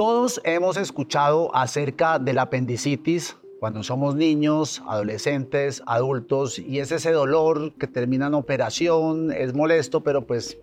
[0.00, 7.74] Todos hemos escuchado acerca del apendicitis cuando somos niños, adolescentes, adultos, y es ese dolor
[7.74, 10.56] que termina en operación, es molesto, pero pues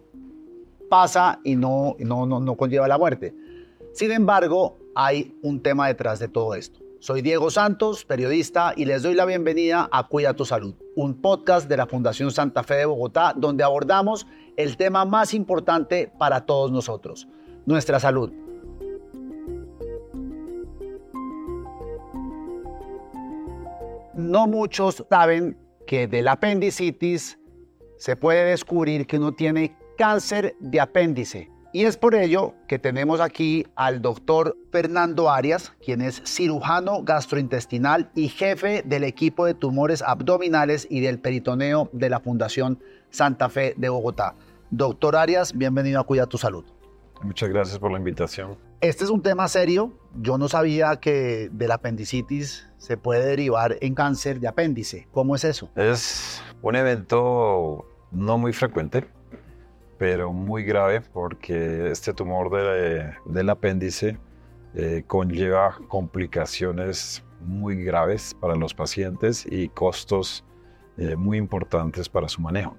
[0.89, 3.35] pasa y no, no, no, no conlleva la muerte.
[3.93, 6.79] Sin embargo, hay un tema detrás de todo esto.
[6.99, 11.69] Soy Diego Santos, periodista, y les doy la bienvenida a Cuida tu Salud, un podcast
[11.69, 14.25] de la Fundación Santa Fe de Bogotá, donde abordamos
[14.55, 17.27] el tema más importante para todos nosotros,
[17.67, 18.31] nuestra salud.
[24.17, 27.39] No muchos saben que del apendicitis
[27.97, 31.49] se puede descubrir que uno tiene cáncer de apéndice.
[31.71, 38.09] Y es por ello que tenemos aquí al doctor Fernando Arias, quien es cirujano gastrointestinal
[38.15, 43.75] y jefe del equipo de tumores abdominales y del peritoneo de la Fundación Santa Fe
[43.77, 44.35] de Bogotá.
[44.71, 46.65] Doctor Arias, bienvenido a Cuida tu Salud.
[47.21, 48.57] Muchas gracias por la invitación.
[48.81, 49.93] Este es un tema serio.
[50.15, 55.07] Yo no sabía que del apendicitis se puede derivar en cáncer de apéndice.
[55.11, 55.69] ¿Cómo es eso?
[55.75, 59.05] Es un evento no muy frecuente,
[59.97, 62.51] pero muy grave porque este tumor
[63.25, 64.17] del apéndice
[64.75, 70.43] eh, conlleva complicaciones muy graves para los pacientes y costos
[70.97, 72.75] eh, muy importantes para su manejo.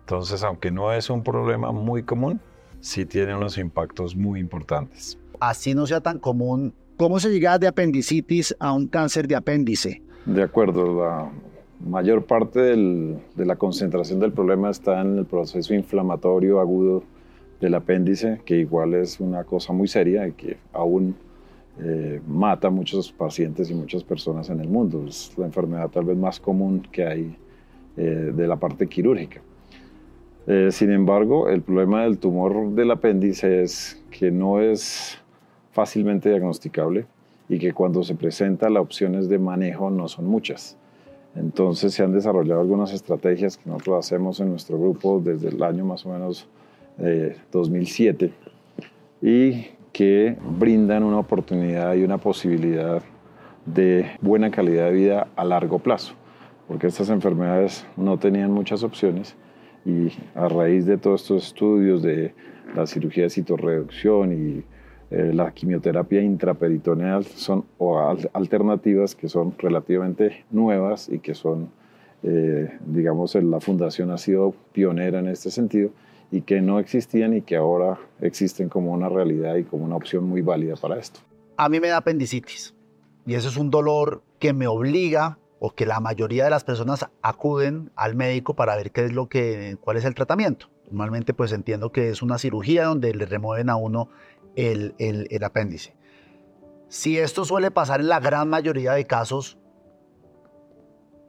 [0.00, 2.40] Entonces, aunque no es un problema muy común,
[2.80, 7.68] sí tiene unos impactos muy importantes así no sea tan común, ¿cómo se llega de
[7.68, 10.02] apendicitis a un cáncer de apéndice?
[10.24, 11.30] De acuerdo, la
[11.80, 17.04] mayor parte de la concentración del problema está en el proceso inflamatorio agudo
[17.60, 21.16] del apéndice, que igual es una cosa muy seria y que aún
[21.78, 25.04] eh, mata a muchos pacientes y muchas personas en el mundo.
[25.06, 27.36] Es la enfermedad tal vez más común que hay
[27.96, 29.40] eh, de la parte quirúrgica.
[30.46, 35.18] Eh, sin embargo, el problema del tumor del apéndice es que no es
[35.76, 37.04] fácilmente diagnosticable
[37.50, 40.78] y que cuando se presenta las opciones de manejo no son muchas.
[41.34, 45.84] Entonces se han desarrollado algunas estrategias que nosotros hacemos en nuestro grupo desde el año
[45.84, 46.48] más o menos
[47.52, 48.32] 2007 eh,
[49.20, 53.02] y que brindan una oportunidad y una posibilidad
[53.66, 56.14] de buena calidad de vida a largo plazo,
[56.68, 59.36] porque estas enfermedades no tenían muchas opciones
[59.84, 62.32] y a raíz de todos estos estudios de
[62.74, 64.64] la cirugía de citorreducción y
[65.10, 67.64] eh, la quimioterapia intraperitoneal son
[68.32, 71.70] alternativas que son relativamente nuevas y que son,
[72.22, 75.90] eh, digamos, la fundación ha sido pionera en este sentido
[76.30, 80.24] y que no existían y que ahora existen como una realidad y como una opción
[80.24, 81.20] muy válida para esto.
[81.56, 82.74] A mí me da apendicitis
[83.26, 87.06] y eso es un dolor que me obliga o que la mayoría de las personas
[87.22, 90.68] acuden al médico para ver qué es lo que, cuál es el tratamiento.
[90.90, 94.08] Normalmente pues entiendo que es una cirugía donde le remueven a uno
[94.56, 95.94] el, el, apéndice.
[96.88, 99.58] Si esto suele pasar en la gran mayoría de casos,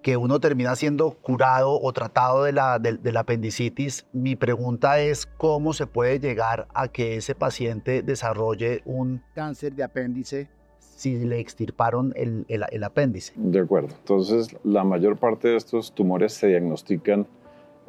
[0.01, 5.73] que uno termina siendo curado o tratado de la, de, apendicitis, mi pregunta es cómo
[5.73, 10.49] se puede llegar a que ese paciente desarrolle un cáncer de apéndice
[10.79, 13.33] si le extirparon el, el, el, apéndice.
[13.35, 13.89] De acuerdo.
[13.99, 17.27] Entonces, la mayor parte de estos tumores se diagnostican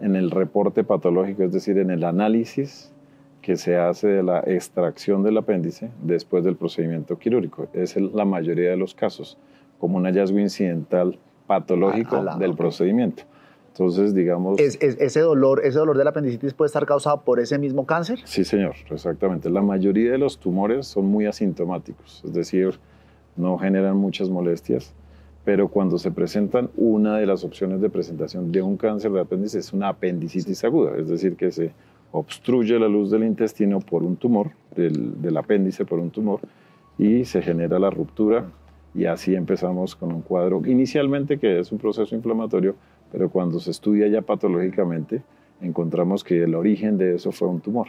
[0.00, 2.92] en el reporte patológico, es decir, en el análisis
[3.48, 7.66] que se hace de la extracción del apéndice después del procedimiento quirúrgico.
[7.72, 9.38] Es la mayoría de los casos,
[9.78, 13.22] como un hallazgo incidental patológico del procedimiento.
[13.68, 14.60] Entonces, digamos...
[14.60, 18.18] ¿Es, ese, dolor, ¿Ese dolor del apendicitis puede estar causado por ese mismo cáncer?
[18.24, 19.48] Sí, señor, exactamente.
[19.48, 22.78] La mayoría de los tumores son muy asintomáticos, es decir,
[23.34, 24.92] no generan muchas molestias,
[25.46, 29.58] pero cuando se presentan, una de las opciones de presentación de un cáncer de apéndice
[29.58, 31.72] es una apendicitis aguda, es decir, que se
[32.12, 36.40] obstruye la luz del intestino por un tumor, del, apéndice por un tumor,
[36.98, 38.46] y se genera la ruptura
[38.94, 42.74] y así empezamos con un cuadro inicialmente que es un proceso inflamatorio,
[43.12, 45.22] pero cuando se estudia ya patológicamente
[45.60, 47.88] encontramos que el origen de eso fue un tumor.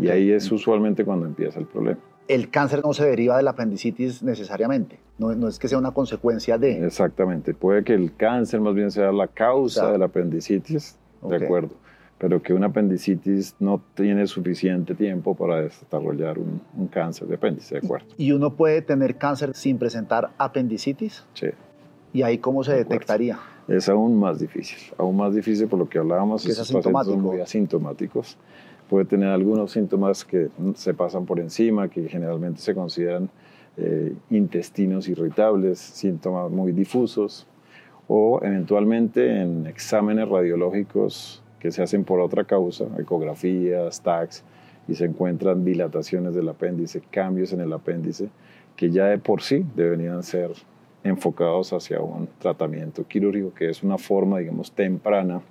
[0.00, 1.98] Y ahí es usualmente cuando empieza el problema.
[2.28, 5.90] El cáncer no se deriva de la apendicitis necesariamente, no, no es que sea una
[5.90, 6.86] consecuencia de...
[6.86, 11.74] Exactamente, puede que el cáncer más bien sea la causa de la apendicitis, de acuerdo
[12.20, 17.86] pero que una apendicitis no tiene suficiente tiempo para desarrollar un, cáncer de apéndice, ¿de
[17.86, 18.06] acuerdo?
[18.18, 21.24] ¿Y uno puede tener cáncer sin presentar apendicitis?
[21.32, 21.46] Sí.
[22.12, 23.38] ¿Y ahí cómo se detectaría?
[23.66, 27.22] Es aún más difícil, aún más difícil por lo que hablábamos, que esos pacientes son
[27.22, 28.36] muy asintomáticos.
[28.90, 33.30] Puede tener algunos síntomas que se pasan por encima, que generalmente se consideran
[33.78, 37.46] eh, intestinos irritables, síntomas muy difusos,
[38.08, 44.42] o eventualmente en exámenes radiológicos que se hacen por otra causa, ecografías, tags,
[44.88, 48.30] y se encuentran dilataciones del apéndice, cambios en el apéndice,
[48.76, 50.52] que ya de por sí deberían ser
[51.04, 55.42] enfocados hacia un tratamiento quirúrgico, que es una forma, digamos, temprana.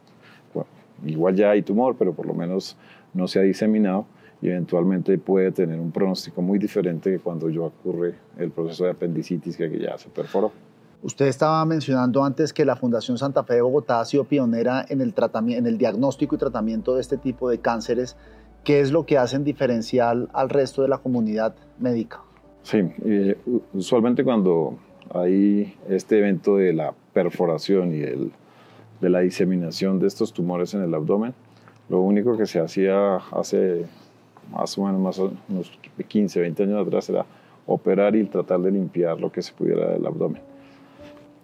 [1.06, 2.76] igual ya hay tumor, pero por lo menos
[3.14, 4.06] no se ha diseminado
[4.42, 8.92] y eventualmente puede tener un pronóstico muy diferente que cuando yo ocurre el proceso de
[8.92, 10.52] apendicitis que ya se perforó.
[11.01, 15.00] Usted estaba mencionando antes que la Fundación Santa Fe de Bogotá ha sido pionera en
[15.00, 15.13] el,
[15.48, 18.18] en el diagnóstico y tratamiento de este tipo de cánceres.
[18.66, 22.22] ¿Qué es lo que hacen diferencial al resto de la comunidad médica?
[22.63, 22.80] Sí,
[23.74, 24.78] usualmente cuando
[25.13, 28.34] hay este evento de la perforación y el,
[29.00, 31.34] de la diseminación de estos tumores en el abdomen,
[31.88, 33.86] lo único que se hacía hace
[34.51, 35.72] más o menos más unos
[36.06, 37.25] 15, 20 años atrás era
[37.66, 40.42] operar y tratar de limpiar lo que se pudiera del abdomen.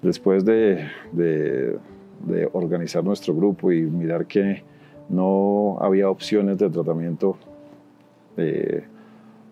[0.05, 0.87] Después de,
[2.53, 4.61] organizar nuestro grupo y mirar que
[5.09, 7.35] no había opciones de tratamiento
[8.37, 8.83] eh,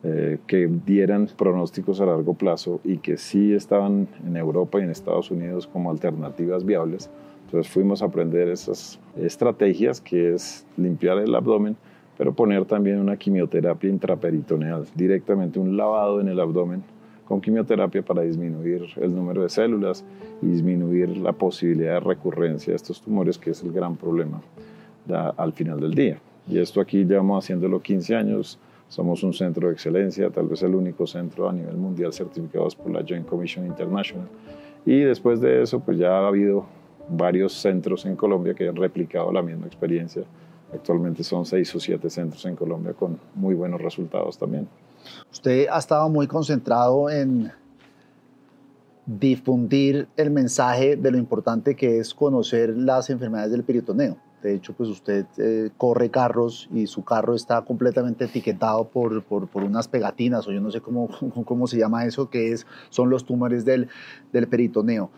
[0.03, 4.91] eh, que dieran pronósticos a largo plazo y que sí estaban en Europa y en
[4.91, 7.09] Estados Unidos como alternativas viables.
[7.45, 11.77] Entonces fuimos a aprender esas estrategias que es limpiar el abdomen,
[12.15, 16.83] pero poner también una quimioterapia intraperitoneal, directamente un lavado en el abdomen
[17.25, 20.03] con quimioterapia para disminuir el número de células
[20.41, 24.41] y disminuir la posibilidad de recurrencia de estos tumores, que es el gran problema
[25.37, 26.19] al final del día.
[26.47, 28.59] Y esto aquí llevamos haciéndolo 15 años,
[28.89, 32.91] somos un centro de excelencia, tal vez el único centro a nivel mundial certificados por
[32.91, 34.27] la Joint Commission International.
[34.85, 36.65] Y después de eso, pues ya ha habido
[37.09, 40.23] varios centros en Colombia que han replicado la misma experiencia.
[40.73, 44.67] Actualmente son seis o siete centros en Colombia con muy buenos resultados también.
[45.31, 47.51] Usted ha estado muy concentrado en
[49.05, 54.17] difundir el mensaje de lo importante que es conocer las enfermedades del peritoneo.
[54.41, 59.47] De hecho, pues usted eh, corre carros y su carro está completamente etiquetado por, por,
[59.47, 61.09] por, unas pegatinas o yo no sé cómo,
[61.45, 63.87] cómo se llama eso, que es, son los tumores del,
[64.33, 65.09] del peritoneo.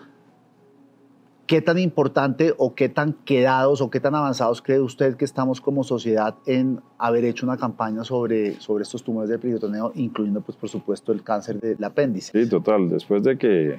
[1.48, 5.62] ¿Qué tan importante o qué tan quedados o qué tan avanzados cree usted que estamos
[5.62, 10.58] como sociedad en haber hecho una campaña sobre, sobre estos tumores del peritoneo, incluyendo, pues,
[10.58, 12.32] por supuesto, el cáncer del apéndice?
[12.32, 12.90] Sí, total.
[12.90, 13.78] Después de que,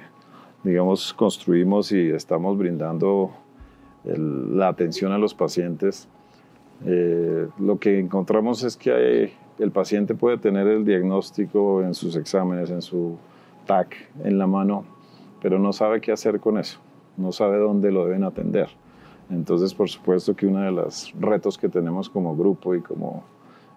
[0.63, 3.31] digamos, construimos y estamos brindando
[4.05, 6.07] la atención a los pacientes,
[6.85, 12.69] eh, lo que encontramos es que el paciente puede tener el diagnóstico en sus exámenes,
[12.69, 13.17] en su
[13.65, 14.85] TAC, en la mano,
[15.41, 16.79] pero no sabe qué hacer con eso,
[17.17, 18.69] no sabe dónde lo deben atender.
[19.29, 23.23] Entonces, por supuesto que uno de los retos que tenemos como grupo y como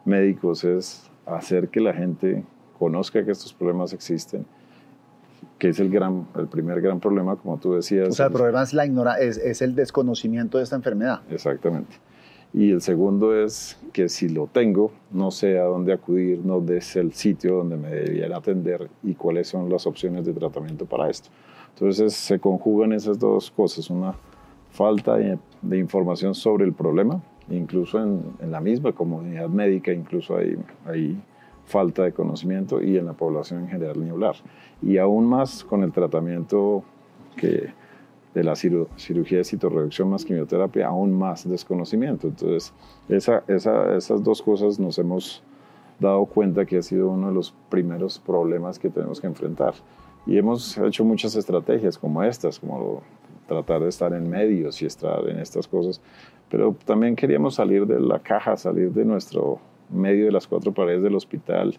[0.05, 2.45] médicos es hacer que la gente
[2.79, 4.47] conozca que estos problemas existen
[5.59, 8.09] que es el, gran, el primer gran problema, como tú decías.
[8.09, 11.21] O sea, el problema es, la ignora es, es el desconocimiento de esta enfermedad.
[11.31, 11.97] Exactamente.
[12.53, 16.97] Y el segundo es que si lo tengo, no sé a dónde acudir, no es
[16.97, 21.31] el sitio donde me debiera atender y cuáles son las opciones de tratamiento para esto.
[21.75, 24.14] Entonces se conjugan esas dos cosas, una
[24.70, 30.37] falta de, de información sobre el problema, incluso en, en, la misma comunidad médica, incluso
[30.37, 30.56] hay,
[30.87, 31.20] hay
[31.64, 34.37] falta de conocimiento y en la población en general ni hablar.
[34.82, 36.84] Y aún más con el tratamiento
[37.37, 37.72] que
[38.34, 42.28] de la cirugía de citorreducción más quimioterapia, aún más desconocimiento.
[42.28, 42.72] Entonces,
[43.08, 45.43] esa, esa, esas dos cosas nos hemos
[45.98, 49.74] dado cuenta que ha sido uno de los primeros problemas que tenemos que enfrentar.
[50.31, 53.03] Y hemos hecho muchas estrategias como estas, como
[53.49, 56.01] tratar de estar en medios y estar en estas cosas,
[56.49, 59.58] pero también queríamos salir de la caja, salir de nuestro
[59.89, 61.77] medio de las cuatro paredes del hospital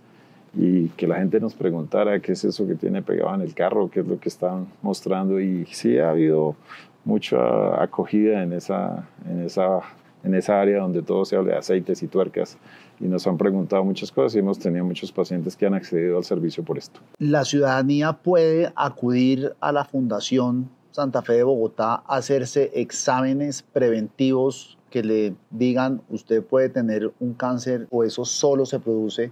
[0.53, 3.89] y que la gente nos preguntara qué es eso que tiene pegado en el carro,
[3.89, 5.39] qué es lo que están mostrando.
[5.39, 6.57] Y sí ha habido
[7.05, 9.79] mucha acogida en esa, en esa,
[10.25, 12.57] en esa área donde todo se habla de aceites y tuercas
[13.01, 16.23] y nos han preguntado muchas cosas y hemos tenido muchos pacientes que han accedido al
[16.23, 16.99] servicio por esto.
[17.17, 24.77] La ciudadanía puede acudir a la Fundación Santa Fe de Bogotá a hacerse exámenes preventivos
[24.89, 29.31] que le digan usted puede tener un cáncer o eso solo se produce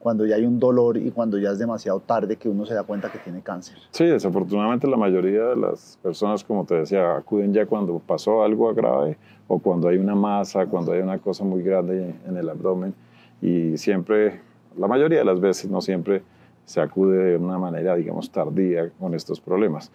[0.00, 2.82] cuando ya hay un dolor y cuando ya es demasiado tarde que uno se da
[2.82, 3.76] cuenta que tiene cáncer.
[3.90, 8.72] Sí, desafortunadamente la mayoría de las personas, como te decía, acuden ya cuando pasó algo
[8.74, 9.16] grave
[9.48, 12.94] o cuando hay una masa, cuando hay una cosa muy grande en el abdomen
[13.40, 14.40] y siempre,
[14.76, 16.22] la mayoría de las veces, no siempre,
[16.64, 19.90] se acude de una manera, digamos, tardía con estos problemas.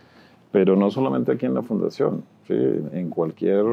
[0.52, 2.54] Pero no solamente aquí en la fundación, ¿sí?
[2.54, 3.64] en cualquier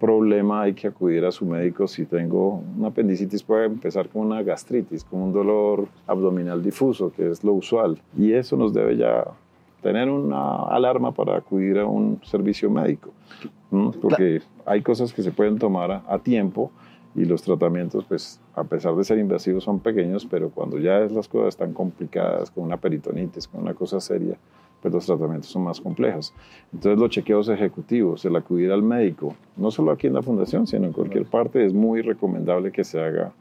[0.00, 1.86] problema hay que acudir a su médico.
[1.86, 7.30] Si tengo una apendicitis puede empezar con una gastritis, con un dolor abdominal difuso, que
[7.30, 8.00] es lo usual.
[8.16, 9.24] Y eso nos debe ya
[9.82, 13.10] tener una alarma para acudir a un servicio médico.
[14.00, 16.72] Porque hay cosas que se pueden tomar a, tiempo
[17.14, 21.28] y los tratamientos, pues a pesar de ser invasivos, son pequeños, pero cuando ya las
[21.28, 24.36] cosas están complicadas, con una peritonitis, con una cosa seria,
[24.80, 26.32] pues los tratamientos son más complejos.
[26.72, 30.86] Entonces los chequeos ejecutivos, el acudir al médico, no solo aquí en la fundación, sino
[30.86, 33.32] en cualquier parte, es muy recomendable que se haga.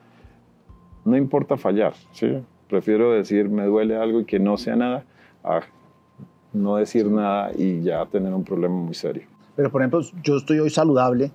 [1.06, 2.42] No importa fallar, ¿sí?
[2.68, 5.06] Prefiero decir me duele algo y que no sea nada,
[5.44, 5.62] a
[6.54, 9.24] no decir nada y ya tener un problema muy serio.
[9.56, 11.32] Pero por ejemplo, yo estoy hoy saludable,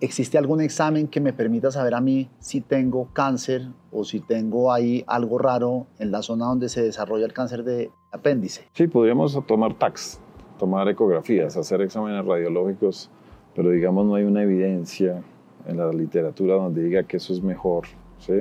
[0.00, 4.72] ¿existe algún examen que me permita saber a mí si tengo cáncer o si tengo
[4.72, 8.66] ahí algo raro en la zona donde se desarrolla el cáncer de apéndice?
[8.72, 10.20] Sí, podríamos tomar TACs,
[10.58, 13.10] tomar ecografías, hacer exámenes radiológicos,
[13.54, 15.22] pero digamos no hay una evidencia
[15.66, 17.84] en la literatura donde diga que eso es mejor,
[18.18, 18.40] ¿sí?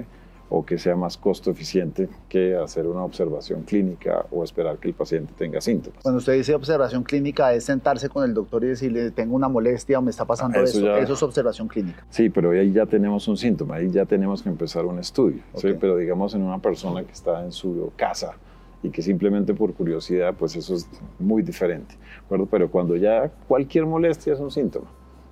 [0.49, 4.93] O que sea más costo eficiente que hacer una observación clínica o esperar que el
[4.93, 6.01] paciente tenga síntomas.
[6.01, 9.99] Cuando usted dice observación clínica es sentarse con el doctor y decirle tengo una molestia
[9.99, 12.03] o me está pasando ah, eso, eso, es observación clínica.
[12.09, 15.75] Sí, pero ahí ya tenemos un síntoma, ahí ya tenemos que empezar un estudio, ¿sí?
[15.79, 18.35] pero digamos en una persona que está en su casa
[18.81, 20.89] y que simplemente por curiosidad, pues eso es
[21.19, 22.45] muy diferente, ¿acuerdo?
[22.45, 24.87] Pero cuando ya cualquier molestia es un síntoma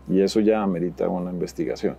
[0.10, 1.96] y eso ya amerita una investigación.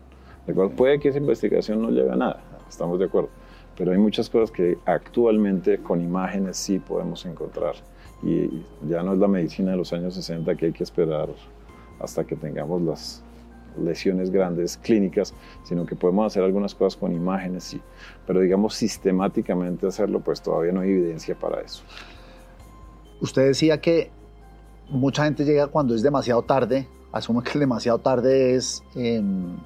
[0.46, 0.72] ¿De acuerdo?
[0.72, 3.30] Puede que esa investigación no lleve a nada, estamos de acuerdo.
[3.76, 7.76] Pero hay muchas cosas que actualmente con imágenes sí podemos encontrar.
[8.22, 11.28] Y ya no es la medicina de los años 60 que hay que esperar
[12.00, 13.22] hasta que tengamos las
[13.76, 17.80] lesiones grandes clínicas, sino que podemos hacer algunas cosas con imágenes, sí.
[18.26, 21.82] Pero digamos sistemáticamente hacerlo, pues todavía no hay evidencia para eso.
[23.20, 24.10] Usted decía que
[24.88, 28.82] mucha gente llega cuando es demasiado tarde, asume que el demasiado tarde es...
[28.94, 29.56] Em,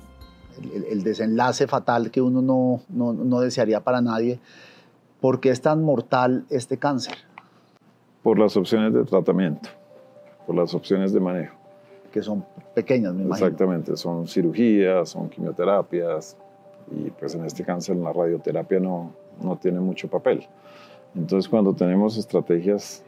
[0.90, 4.40] el, desenlace fatal que uno no, no, no, desearía para nadie.
[5.21, 7.14] ¿Por qué es tan mortal este cáncer?
[8.23, 9.68] Por las opciones de tratamiento,
[10.47, 11.56] por las opciones de manejo.
[12.12, 12.44] Que son
[12.75, 13.47] pequeñas, me imagino.
[13.47, 16.37] Exactamente, son cirugías, son quimioterapias,
[16.90, 20.47] y pues en este cáncer la radioterapia no, no tiene mucho papel.
[21.14, 23.02] Entonces cuando tenemos estrategias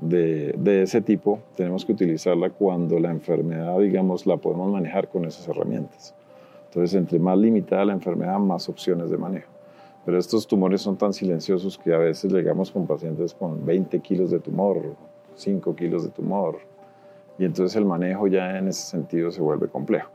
[0.00, 5.24] de, de, ese tipo, tenemos que utilizarla cuando la enfermedad, digamos, la podemos manejar con
[5.24, 6.14] esas herramientas.
[6.72, 9.50] Entonces, entre más limitada la enfermedad, más opciones de manejo.
[10.06, 14.30] Pero estos tumores son tan silenciosos que a veces llegamos con pacientes con 20 kilos
[14.30, 14.80] de tumor,
[15.34, 16.60] 5 kilos de tumor,
[17.38, 20.10] y entonces el manejo ya en ese sentido se vuelve complejo.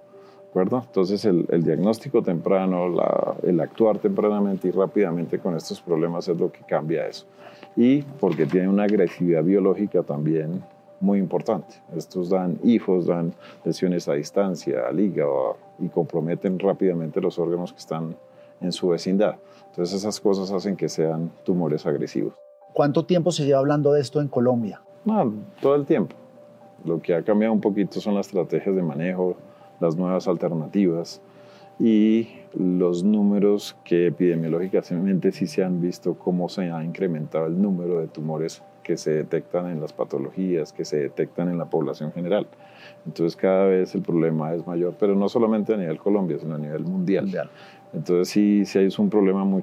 [0.45, 0.81] ¿De acuerdo?
[0.83, 2.87] Entonces el, diagnóstico temprano,
[3.43, 7.27] el actuar tempranamente y rápidamente con estos problemas es lo que cambia eso.
[7.75, 10.63] Y porque tiene una agresividad biológica también
[10.99, 11.75] muy importante.
[11.95, 13.33] Estos dan hijos, dan
[13.63, 18.15] lesiones a distancia, al hígado y comprometen rápidamente los órganos que están
[18.61, 19.35] en su vecindad.
[19.69, 22.33] Entonces esas cosas hacen que sean tumores agresivos.
[22.73, 24.81] ¿Cuánto tiempo se lleva hablando de esto en Colombia?
[25.05, 26.15] No, todo el tiempo.
[26.85, 29.35] Lo que ha cambiado un poquito son las estrategias de manejo,
[29.79, 31.21] las nuevas alternativas
[31.79, 37.99] y los números que epidemiológicamente sí se han visto cómo se ha incrementado el número
[37.99, 42.47] de tumores que se detectan en las patologías, que se detectan en la población general.
[43.05, 46.57] Entonces cada vez el problema es mayor, pero no solamente a nivel Colombia, sino a
[46.57, 47.29] nivel mundial.
[47.93, 49.61] Entonces sí, sí hay un problema muy,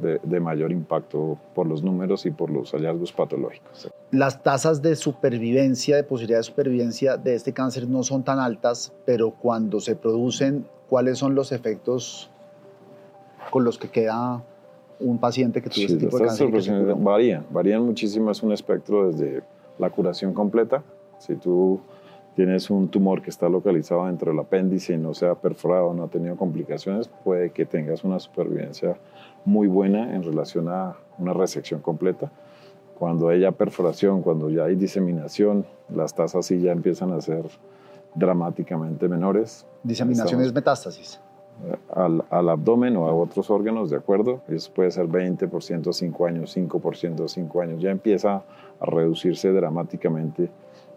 [0.00, 3.88] de, de, mayor impacto por los números y por los hallazgos patológicos.
[4.10, 8.92] Las tasas de supervivencia, de posibilidad de supervivencia de este cáncer no son tan altas,
[9.06, 12.28] pero cuando se producen, ¿cuáles son los efectos
[13.52, 14.42] con los que queda
[15.00, 16.94] un paciente que tuvo este tipo de cáncer?
[16.96, 19.42] Varían, varían muchísimo, es un espectro desde
[19.78, 20.82] la curación completa,
[21.18, 21.80] si tú
[22.34, 26.04] tienes un tumor que está localizado dentro del apéndice y no se ha perforado, no
[26.04, 28.96] ha tenido complicaciones, puede que tengas una supervivencia
[29.44, 32.30] muy buena en relación a una resección completa.
[32.98, 37.44] Cuando haya perforación, cuando ya hay diseminación, las tasas sí ya empiezan a ser
[38.14, 39.66] dramáticamente menores.
[39.82, 41.20] ¿Diseminación es metástasis?
[41.94, 44.40] Al, al, abdomen o a otros órganos, ¿de acuerdo?
[44.48, 47.82] Eso puede ser 20%, 5 años, 5%, 5 años.
[47.82, 48.42] Ya empieza
[48.80, 50.50] a reducirse dramáticamente.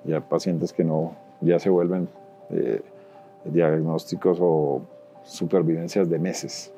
[0.04, 2.08] Ya pacientes que no, ya se vuelven
[2.50, 2.82] eh,
[3.46, 4.82] diagnósticos o
[5.24, 6.72] supervivencias de meses.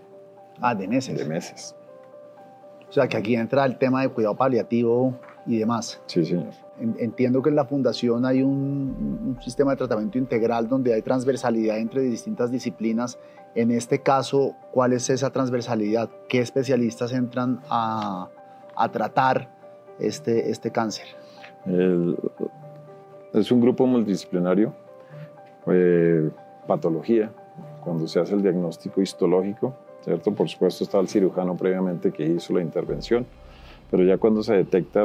[0.59, 1.17] Ah, de meses.
[1.17, 1.75] De meses.
[2.89, 5.13] O sea, que aquí entra el tema de cuidado paliativo
[5.47, 6.01] y demás.
[6.05, 6.53] Sí, señor.
[6.79, 11.79] Entiendo que en la fundación hay un, un sistema de tratamiento integral donde hay transversalidad
[11.79, 13.17] entre distintas disciplinas
[13.57, 16.11] en este caso, ¿cuál es esa transversalidad?
[16.29, 18.29] ¿Qué especialistas entran a,
[18.91, 19.49] tratar
[19.99, 21.07] este, este cáncer?
[23.33, 24.73] es un grupo multidisciplinario,
[25.65, 26.29] eh,
[26.67, 27.31] patología,
[27.83, 30.31] cuando se hace el diagnóstico histológico, ¿cierto?
[30.35, 33.25] Por supuesto está el cirujano previamente que hizo la intervención,
[33.89, 35.03] pero ya cuando se detecta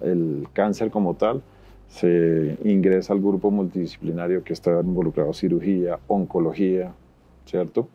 [0.00, 1.42] el cáncer como tal,
[1.88, 6.94] se ingresa al grupo multidisciplinario que está involucrado cirugía, oncología,
[7.44, 7.88] ¿cierto?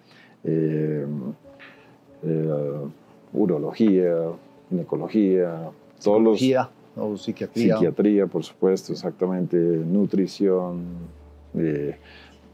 [0.43, 1.05] Eh,
[2.23, 2.87] eh,
[3.33, 4.15] urología,
[4.69, 5.71] ginecología,
[6.03, 6.39] todos los...
[6.99, 7.75] O psiquiatría.
[7.75, 10.83] Psiquiatría, por supuesto, exactamente, nutrición,
[11.55, 11.95] eh,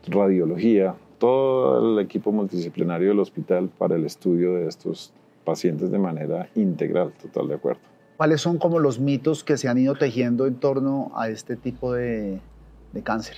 [0.08, 6.50] radiología, todo el equipo multidisciplinario del hospital para el estudio de estos pacientes de manera
[6.56, 7.82] integral, total de acuerdo.
[8.18, 11.94] ¿Cuáles son como los mitos que se han ido tejiendo en torno a este tipo
[11.94, 12.40] de,
[13.04, 13.38] cáncer?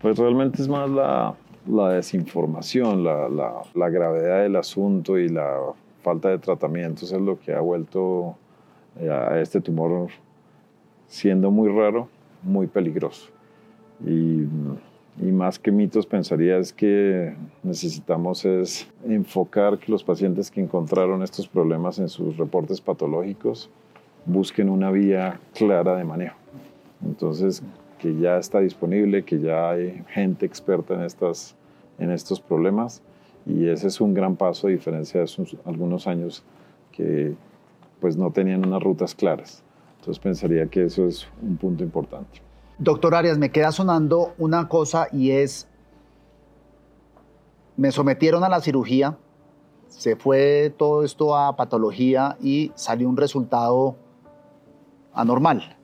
[0.00, 1.34] Pues realmente es más la,
[1.90, 3.28] desinformación, la,
[3.74, 5.56] la, gravedad del asunto y la
[6.02, 8.36] falta de tratamientos es lo que ha vuelto
[8.98, 10.08] eh, a este tumor
[11.06, 12.08] siendo muy raro,
[12.42, 13.30] muy peligroso.
[14.04, 14.46] Y,
[15.16, 21.46] más que mitos, pensaría es que necesitamos es enfocar que los pacientes que encontraron estos
[21.46, 23.70] problemas en sus reportes patológicos
[24.26, 26.36] busquen una vía clara de manejo.
[27.04, 27.62] Entonces,
[27.98, 31.54] que ya está disponible, que ya hay gente experta en, estas,
[31.98, 33.02] en estos problemas
[33.46, 35.26] y ese es un gran paso a diferencia de
[35.64, 36.42] algunos años
[36.92, 37.34] que
[38.00, 39.62] pues no tenían unas rutas claras.
[39.98, 42.40] Entonces pensaría que eso es un punto importante.
[42.78, 45.68] Doctor Arias, me queda sonando una cosa y es,
[47.76, 49.16] me sometieron a la cirugía,
[49.88, 53.96] se fue todo esto a patología y salió un resultado
[55.12, 55.76] anormal.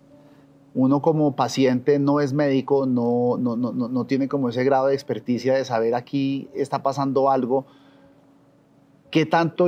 [0.75, 4.94] Uno como paciente no es médico, no, no, no, no tiene como ese grado de
[4.94, 7.66] experticia de saber aquí está pasando algo
[9.11, 9.66] ¿Qué tanto,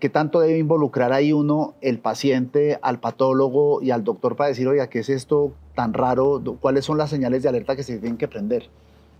[0.00, 4.66] ¿Qué tanto debe involucrar ahí uno, el paciente, al patólogo y al doctor para decir,
[4.66, 6.42] oiga, ¿qué es esto tan raro?
[6.60, 8.64] ¿Cuáles son las señales de alerta que se tienen que prender?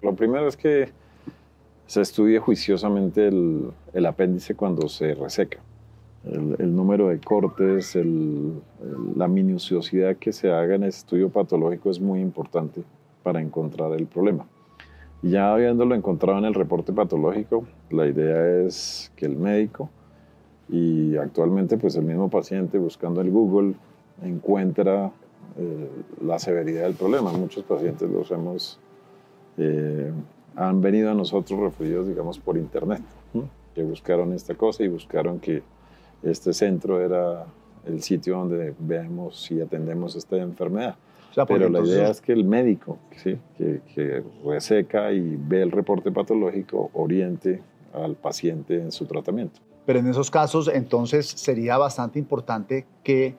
[0.03, 0.88] Lo primero es que
[1.87, 5.59] se estudie juiciosamente el, apéndice cuando se reseca.
[6.25, 7.97] El, número de cortes,
[9.15, 12.83] la minuciosidad que se haga en ese estudio patológico es muy importante
[13.23, 14.45] para encontrar el problema.
[15.23, 19.91] Ya habiéndolo encontrado en el reporte patológico, la idea es que el médico
[20.69, 23.75] y actualmente pues el mismo paciente buscando el Google
[24.25, 25.13] encuentra
[25.56, 25.89] eh,
[26.25, 27.32] la severidad del problema.
[27.32, 28.78] Muchos pacientes los hemos,
[29.56, 30.13] eh,
[30.56, 33.02] han venido a nosotros referidos digamos por internet,
[33.75, 35.63] que buscaron esta cosa y buscaron que
[36.23, 37.47] este centro era
[37.87, 40.97] el sitio donde veamos si atendemos esta enfermedad.
[41.47, 43.39] Pero la idea es que el médico, ¿sí?
[43.56, 49.61] que, que reseca y ve el reporte patológico, oriente al paciente en su tratamiento.
[49.87, 53.37] Pero en esos casos, entonces, sería bastante importante que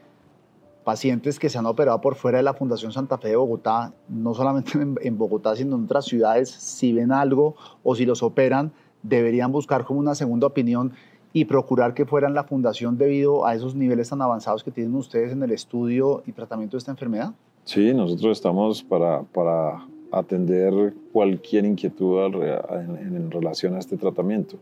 [0.89, 4.33] pacientes que se han operado por fuera de la Fundación Santa Fe de Bogotá, no
[4.33, 4.71] solamente
[5.03, 8.71] en, Bogotá, sino en otras ciudades, si ven algo o si los operan,
[9.03, 10.93] deberían buscar como una segunda opinión
[11.31, 15.31] y procurar que fueran la fundación debido a esos niveles tan avanzados que tienen ustedes
[15.31, 17.33] en el estudio y tratamiento de esta enfermedad?
[17.65, 24.57] Sí, nosotros estamos para, para atender cualquier inquietud en, relación a este tratamiento.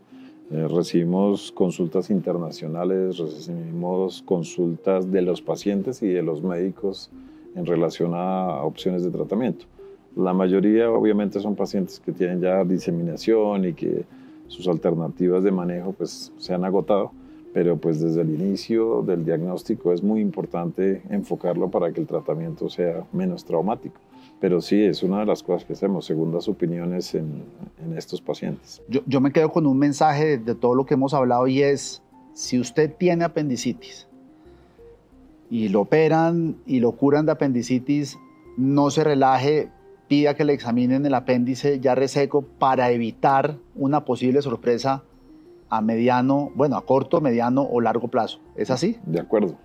[0.50, 7.10] Eh, recibimos consultas internacionales, recibimos consultas de los pacientes y de los médicos
[7.54, 9.66] en relación a opciones de tratamiento.
[10.16, 14.06] La mayoría obviamente son pacientes que tienen ya diseminación y que
[14.46, 17.12] sus alternativas de manejo pues se han agotado,
[17.52, 22.70] pero pues desde el inicio del diagnóstico es muy importante enfocarlo para que el tratamiento
[22.70, 24.00] sea menos traumático.
[24.40, 27.42] Pero sí, es una de las cosas que hacemos, segundas opiniones en,
[27.84, 28.80] en estos pacientes.
[28.88, 31.62] Yo, yo, me quedo con un mensaje de, de todo lo que hemos hablado y
[31.62, 32.02] es,
[32.34, 34.06] si usted tiene apendicitis
[35.50, 38.18] y lo operan y lo curan de apendicitis,
[38.56, 39.70] no se relaje,
[40.08, 45.02] pida que le examinen el apéndice ya reseco para evitar una posible sorpresa
[45.70, 48.40] a mediano, bueno, a corto, mediano o largo plazo.
[48.56, 48.96] ¿Es así?
[49.04, 49.56] De acuerdo.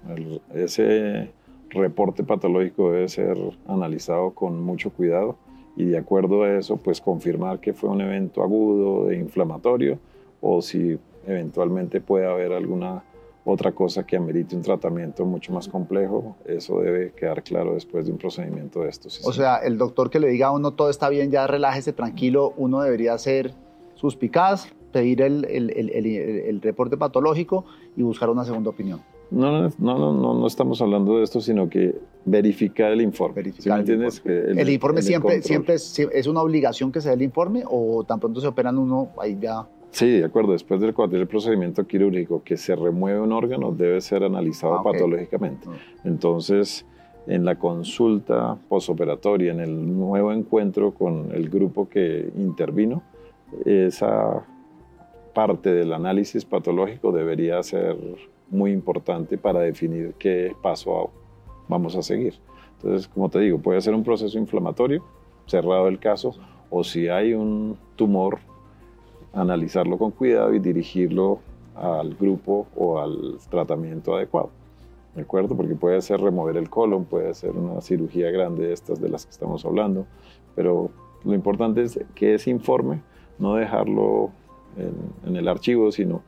[0.54, 1.32] ese
[1.74, 5.38] reporte patológico debe ser analizado con mucho cuidado
[5.76, 9.98] y de acuerdo a eso, pues confirmar que fue un evento agudo e inflamatorio
[10.42, 13.04] o si eventualmente puede haber alguna
[13.46, 18.12] otra cosa que amerite un tratamiento mucho más complejo, eso debe quedar claro después de
[18.12, 19.26] un procedimiento de estos.
[19.26, 22.54] O sea, el doctor que le diga a uno todo está bien, ya relájese tranquilo,
[22.56, 23.54] uno debería ser
[23.96, 27.66] suspicaz, pedir el, el, el, el, reporte patológico
[27.98, 29.02] y buscar una segunda opinión.
[29.34, 33.36] No, no, no, no, no estamos hablando de esto, sino que verificar el informe.
[33.36, 34.22] Verificar entiendes?
[34.26, 38.20] El, informe siempre, siempre es, es, una obligación que se dé el informe o tan
[38.20, 39.68] pronto se operan uno, ahí ya...
[39.90, 40.54] Sí, de acuerdo.
[40.54, 45.68] Después del cualquier procedimiento quirúrgico que se remueve un órgano, debe ser analizado ah, patológicamente.
[45.68, 45.78] Ah.
[46.04, 46.86] Entonces,
[47.28, 53.04] en la consulta posoperatoria, en el nuevo encuentro con el grupo que intervino,
[53.66, 54.44] esa
[55.34, 57.98] parte del análisis patológico debería ser
[58.50, 61.10] muy importante para definir qué paso
[61.68, 62.36] vamos a seguir.
[62.78, 65.04] Entonces, como te digo, puede ser un proceso inflamatorio,
[65.46, 66.36] cerrado el caso,
[66.70, 68.40] o si hay un tumor
[69.34, 71.40] analizarlo con cuidado y dirigirlo
[71.76, 74.50] al grupo o al tratamiento adecuado.
[75.16, 75.56] ¿De acuerdo?
[75.56, 79.26] Porque puede ser remover el colon, puede ser una cirugía grande de estas de las
[79.26, 80.06] que estamos hablando,
[80.56, 80.90] pero
[81.24, 83.02] lo importante es que ese informe
[83.40, 84.32] no dejarlo
[84.78, 86.22] en, en el archivo, sino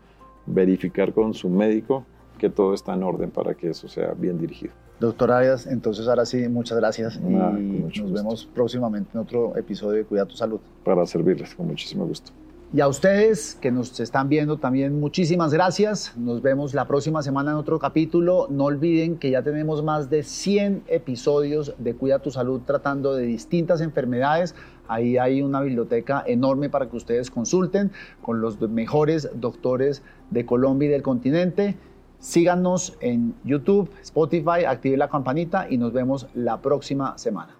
[0.45, 2.05] verificar con su médico
[2.37, 4.73] que todo está en orden para que eso sea bien dirigido.
[4.99, 10.05] Doctor Arias, entonces ahora sí, muchas gracias y nos vemos próximamente en otro episodio de
[10.05, 10.59] Cuida tu Salud.
[10.85, 12.31] Para servirles, con muchísimo gusto.
[12.75, 16.11] Y a ustedes que nos están viendo también, muchísimas gracias.
[16.17, 18.47] Nos vemos la próxima semana en otro capítulo.
[18.49, 23.23] No olviden que ya tenemos más de 100 episodios de Cuida tu Salud tratando de
[23.23, 24.55] distintas enfermedades.
[24.89, 30.89] Ahí hay una biblioteca enorme para que ustedes consulten con los mejores doctores de Colombia
[30.89, 31.77] y del continente.
[32.19, 37.54] Síganos en YouTube, Spotify, active la campanita y nos vemos la próxima semana.